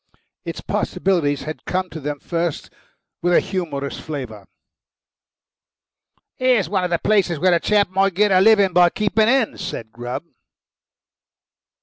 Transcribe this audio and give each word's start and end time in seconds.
Its 0.45 0.61
possibilities 0.61 1.43
had 1.43 1.63
come 1.65 1.87
to 1.87 1.99
them 1.99 2.19
first 2.19 2.71
with 3.21 3.33
a 3.33 3.39
humorous 3.39 3.99
flavour. 3.99 4.47
"Here's 6.37 6.67
one 6.67 6.83
of 6.83 6.89
the 6.89 6.97
places 6.97 7.37
where 7.37 7.53
a 7.53 7.59
chap 7.59 7.87
might 7.91 8.15
get 8.15 8.31
a 8.31 8.41
living 8.41 8.73
by 8.73 8.89
keeping 8.89 9.27
hens," 9.27 9.61
said 9.63 9.91
Grubb. 9.91 10.23